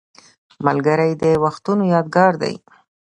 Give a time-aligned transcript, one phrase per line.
[0.65, 2.55] ملګری د وختونو یادګار دی